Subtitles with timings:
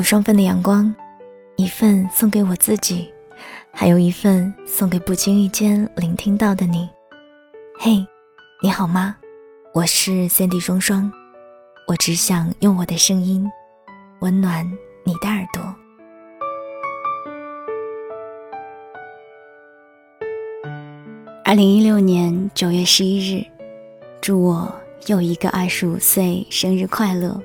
[0.00, 0.94] 有双份的阳光，
[1.56, 3.12] 一份送给我自己，
[3.70, 6.88] 还有一份送给不经意间聆听到的你。
[7.78, 8.02] 嘿，
[8.62, 9.14] 你好吗？
[9.74, 11.12] 我是 Cindy 双双，
[11.86, 13.46] 我只想用我的声音
[14.20, 14.66] 温暖
[15.04, 15.62] 你的耳朵。
[21.44, 23.44] 二零一六年九月十一日，
[24.22, 24.74] 祝我
[25.08, 27.38] 又一个二十五岁生日快乐！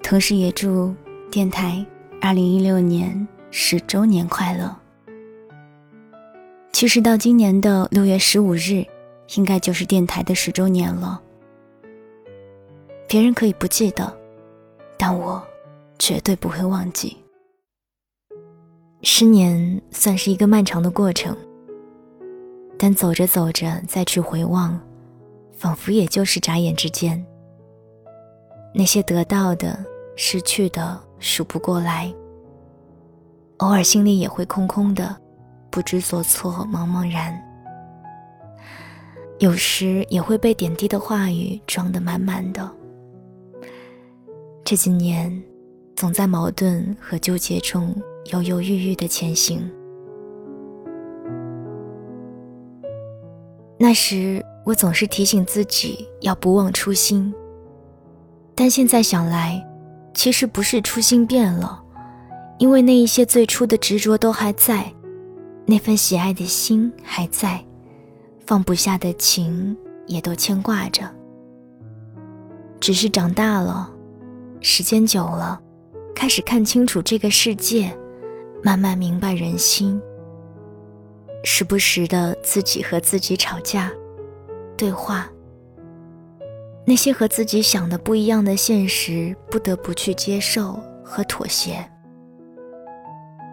[0.00, 0.94] 同时也祝
[1.30, 1.84] 电台
[2.20, 4.74] 二零一六年十周年快乐。
[6.72, 8.84] 其实到今年的六月十五日。
[9.36, 11.18] 应该就是电台的十周年了。
[13.08, 14.14] 别人可以不记得，
[14.98, 15.42] 但我
[15.98, 17.16] 绝对不会忘记。
[19.00, 21.34] 十年算是一个漫长的过程，
[22.78, 24.78] 但走着走着再去回望，
[25.56, 27.24] 仿佛也就是眨眼之间。
[28.74, 29.82] 那些得到的、
[30.16, 32.14] 失去的数不过来，
[33.56, 35.16] 偶尔心里也会空空的，
[35.70, 37.34] 不知所措，茫茫然。
[39.38, 42.70] 有时也会被点滴的话语装得满满的。
[44.62, 45.42] 这几年，
[45.96, 47.96] 总在矛盾和纠结中
[48.30, 49.66] 犹犹豫豫的前行。
[53.78, 57.34] 那时，我总是提醒自己要不忘初心。
[58.54, 59.66] 但现在想来，
[60.14, 61.82] 其实不是初心变了，
[62.58, 64.90] 因为那一些最初的执着都还在，
[65.66, 67.62] 那份喜爱的心还在。
[68.46, 69.76] 放不下的情
[70.06, 71.02] 也都牵挂着，
[72.78, 73.90] 只是长大了，
[74.60, 75.58] 时间久了，
[76.14, 77.90] 开始看清楚这个世界，
[78.62, 79.98] 慢慢明白人心。
[81.42, 83.90] 时不时的自己和自己吵架，
[84.76, 85.26] 对话。
[86.86, 91.82] 那些和自己想的不一样的现实，不得不去接受和妥协。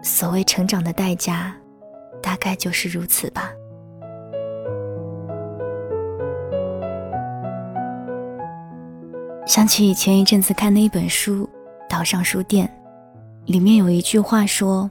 [0.02, 1.54] 所谓成长的代价，
[2.22, 3.50] 大概就是如此吧。
[9.46, 11.44] 想起前一阵子看的一本书
[11.88, 12.70] 《岛上书店》，
[13.50, 14.90] 里面有一句话说：“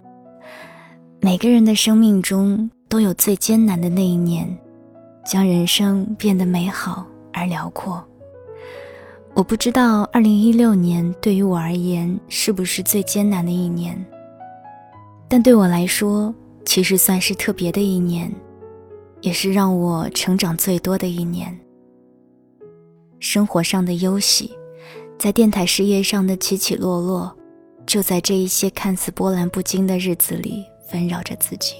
[1.21, 4.47] 每个人的生命中都有最艰难的那一年，
[5.25, 8.03] 将人生变得美好而辽阔。”
[9.33, 13.97] 我不知道2016年对于我而言是不是最艰难的一年，
[15.29, 16.33] 但对我来说，
[16.65, 18.31] 其实算是特别的一年，
[19.21, 21.57] 也是让我成长最多的一年。
[23.19, 24.51] 生活上的忧喜，
[25.17, 27.33] 在电台事业上的起起落落，
[27.85, 31.75] 就在这一些看似波澜不惊的日子里纷扰着自己。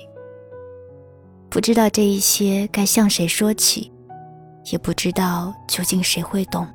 [1.50, 3.91] 不知道这一些该向谁说起，
[4.72, 6.66] 也不知道究竟谁会懂。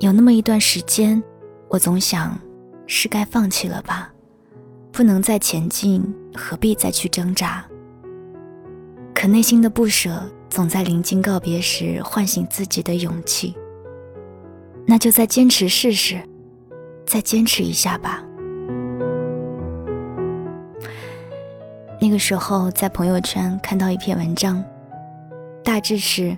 [0.00, 1.22] 有那么一段时间，
[1.68, 2.38] 我总想，
[2.86, 4.12] 是该放弃了吧，
[4.92, 6.02] 不能再前进，
[6.34, 7.64] 何必再去挣扎？
[9.14, 10.22] 可内心的不舍。
[10.50, 13.54] 总在临近告别时唤醒自己的勇气，
[14.86, 16.18] 那就再坚持试试，
[17.04, 18.24] 再坚持一下吧。
[22.00, 24.64] 那个时候在朋友圈看到一篇文章，
[25.62, 26.34] 大致是：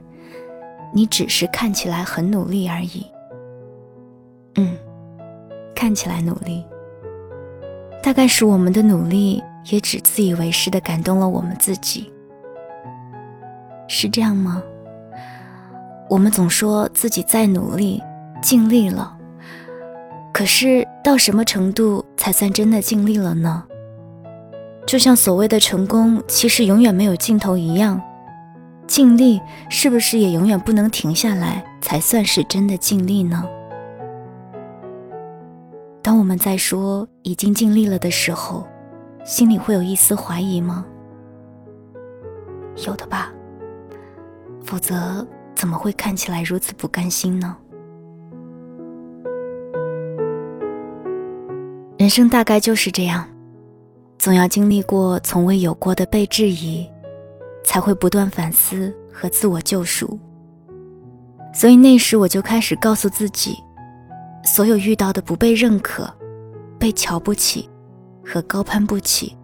[0.93, 3.07] 你只是看起来很努力而已。
[4.57, 4.77] 嗯，
[5.75, 6.65] 看起来努力，
[8.03, 12.13] 大概是我们的努力也只自以为是的感动了我们自己。
[13.87, 14.63] 是这样吗？
[16.09, 18.03] 我们总说自己在努力、
[18.43, 19.17] 尽力了，
[20.33, 23.65] 可是到什么程度才算真的尽力了呢？
[24.87, 28.01] 就像所谓的成功，其实永远没有尽头一样，
[28.89, 33.45] 尽力是不是也永远不能停下来，才算是真的尽力呢？
[36.03, 38.67] 当我们在说已经尽力了的时候，
[39.25, 40.85] 心里会有一丝怀疑吗？
[42.87, 43.31] 有的吧。
[44.65, 47.57] 否则，怎么会看起来如此不甘心呢？
[51.99, 53.29] 人生大概就是这样，
[54.19, 56.89] 总要经历过从未有过的被质疑，
[57.63, 60.19] 才会不断反思和自我救赎。
[61.53, 63.57] 所以那时我就开始告诉自己，
[64.45, 66.13] 所有遇到的不被认可、
[66.79, 67.69] 被瞧不起
[68.25, 69.37] 和高攀不起，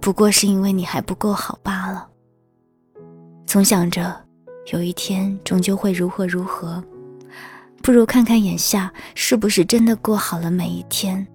[0.00, 2.08] 不过是因为你还不够好罢了。
[3.46, 4.28] 总想着。
[4.72, 6.84] 有一天终究会如何如何，
[7.82, 11.26] 不如看看眼下是不是真的过好了每一天，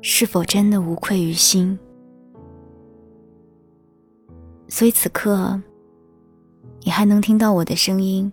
[0.00, 1.78] 是否真的无愧于心。
[4.66, 5.60] 所以此刻，
[6.80, 8.32] 你还能听到我的声音，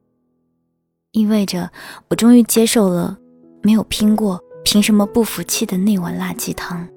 [1.11, 1.69] 意味着
[2.07, 3.19] 我终于接受了
[3.61, 6.87] 没有拼过凭什么不服气的那碗辣鸡汤？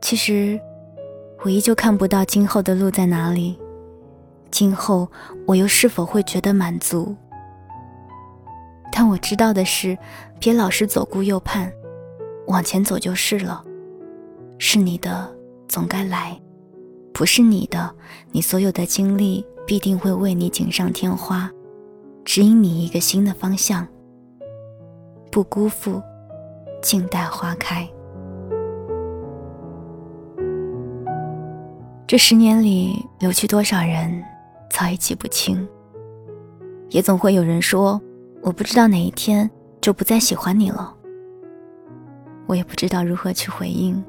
[0.00, 0.60] 其实，
[1.42, 3.58] 我依旧看不到今后的路在哪里。
[4.50, 5.08] 今后
[5.46, 7.16] 我又是否会觉得满足？
[8.92, 9.98] 但我知道的是，
[10.38, 11.72] 别老是左顾右盼，
[12.46, 13.64] 往前走就是了。
[14.58, 15.34] 是你的，
[15.66, 16.40] 总该来；
[17.12, 17.92] 不是你的，
[18.30, 21.50] 你所有的经历必定会为你锦上添花，
[22.24, 23.86] 指引你一个新的方向。
[25.30, 26.02] 不辜负，
[26.82, 27.88] 静待花开。
[32.06, 34.22] 这十年里，流去多少人，
[34.70, 35.66] 早已记不清。
[36.90, 38.00] 也总会有人说。
[38.42, 39.50] 我不知道哪一天
[39.80, 40.94] 就不再喜欢你了，
[42.46, 44.04] 我也不知道如何去回应。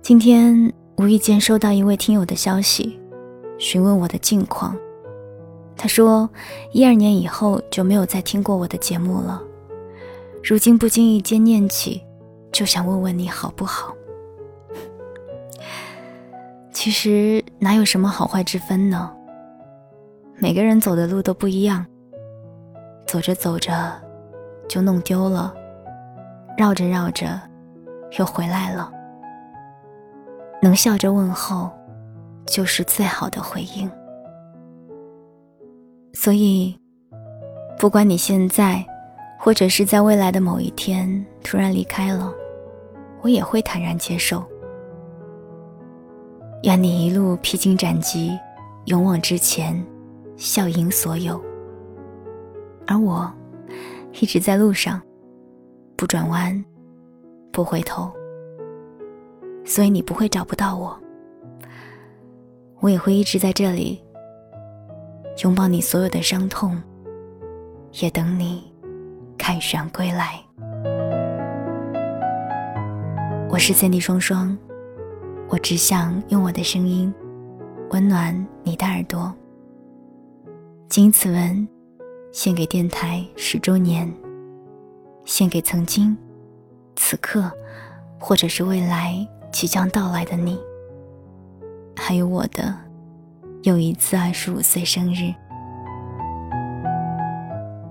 [0.00, 2.98] 今天无意间收到一位听友的消息，
[3.58, 4.76] 询问我的近况。
[5.76, 6.28] 他说，
[6.72, 9.42] 一二年以后就没有再听过我的节目了，
[10.42, 12.02] 如今不经意间念起，
[12.50, 13.94] 就想问问你好不好。
[16.72, 19.12] 其实哪有什么好坏之分呢？
[20.38, 21.84] 每个人走的路都不一样。
[23.06, 23.72] 走着走着，
[24.68, 25.52] 就弄丢了；
[26.56, 27.40] 绕着绕着，
[28.18, 28.92] 又回来了。
[30.60, 31.70] 能笑着问候，
[32.48, 33.90] 就是最好的回应。
[36.14, 36.76] 所以，
[37.78, 38.84] 不管你现在，
[39.38, 42.32] 或者是在未来的某一天突然离开了，
[43.20, 44.44] 我也会坦然接受。
[46.64, 48.36] 愿你一路披荆斩棘，
[48.86, 49.80] 勇往直前，
[50.36, 51.40] 笑迎所有。
[52.86, 53.30] 而我，
[54.20, 55.00] 一直在路上，
[55.96, 56.64] 不转弯，
[57.52, 58.10] 不回头，
[59.64, 60.98] 所以你不会找不到我。
[62.80, 64.00] 我也会一直在这里，
[65.42, 66.80] 拥抱你所有的伤痛，
[68.00, 68.72] 也等你
[69.36, 70.40] 凯旋归来。
[73.50, 74.56] 我是三 D 双双，
[75.48, 77.12] 我只想用我的声音，
[77.90, 79.34] 温暖你的耳朵。
[80.88, 81.68] 仅此文。
[82.30, 84.06] 献给电台十周年，
[85.24, 86.16] 献给曾经、
[86.94, 87.50] 此刻，
[88.20, 90.60] 或者是未来即将到来的你，
[92.08, 92.74] 还有我的
[93.64, 95.30] 又一次二十五岁生日。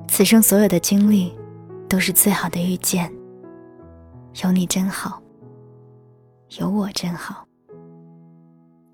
[0.08, 1.38] 此生所有的经历，
[1.88, 3.14] 都是最好的遇见。
[4.44, 5.22] 有你真好，
[6.58, 7.46] 有我真好。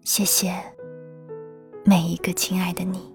[0.01, 0.53] 谢谢
[1.85, 3.12] 每一个亲爱的你。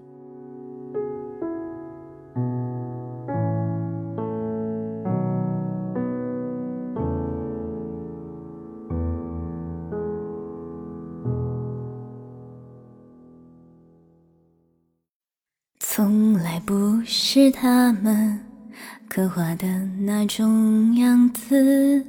[17.41, 18.37] 是他们
[19.07, 19.65] 刻画的
[20.01, 22.05] 那种样子，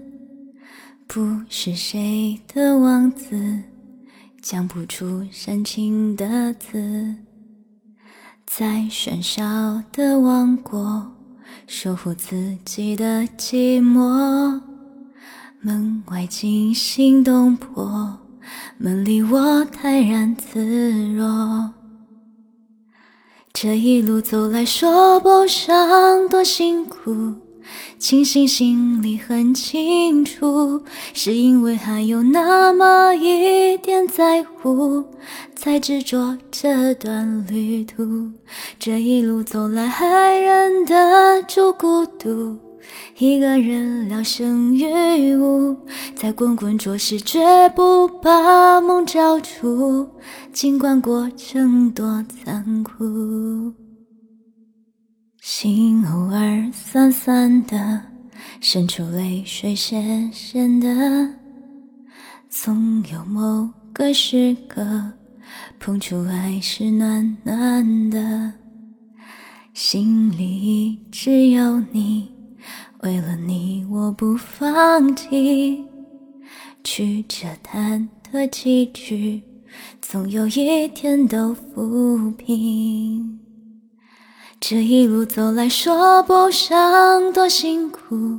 [1.07, 3.63] 不是谁的王子
[4.43, 7.15] 讲不出煽情的字，
[8.45, 11.13] 在喧嚣的王国
[11.69, 14.61] 守护自己的寂寞，
[15.61, 18.19] 门外惊心动魄，
[18.79, 21.80] 门里我泰然自若。
[23.53, 27.35] 这一路走来，说不上多辛苦，
[27.99, 35.05] 庆幸心里很清楚，是因为还有那么一点在乎，
[35.55, 38.31] 才执着这段旅途。
[38.79, 40.07] 这一路走来，还
[40.39, 42.57] 忍得住孤独。
[43.19, 45.77] 一个人聊胜于无，
[46.15, 50.09] 在滚滚浊世，绝不把梦交出。
[50.53, 53.73] 尽管过程多残酷，
[55.41, 58.03] 心偶尔酸酸的，
[58.61, 61.35] 渗出泪水咸咸的。
[62.49, 65.13] 总有某个时刻，
[65.79, 68.53] 碰触爱是暖暖的，
[69.73, 72.40] 心里一直有你。
[73.03, 75.87] 为了你，我不放弃。
[76.85, 79.41] 曲折忐忑崎岖，
[80.03, 83.41] 总有一天都抚平。
[84.61, 88.39] 这一路走来，说不上多辛苦，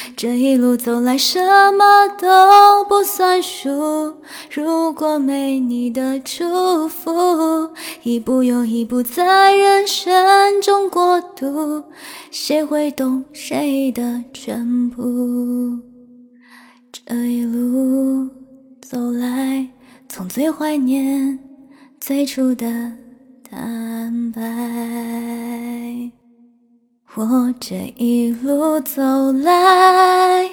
[0.21, 1.39] 这一路走来，什
[1.71, 4.13] 么都不算数。
[4.51, 7.71] 如果没你的祝福，
[8.03, 11.83] 一步又一步在人生中过渡，
[12.29, 15.01] 谁会懂谁的全部？
[16.91, 18.29] 这一路
[18.79, 19.67] 走来，
[20.07, 21.39] 从最怀念
[21.99, 22.67] 最初的
[23.49, 26.20] 坦白。
[27.13, 30.49] 我这一路走来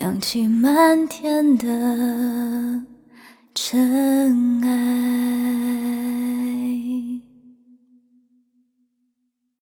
[0.00, 2.82] 扬起漫天的
[3.54, 5.22] 尘埃。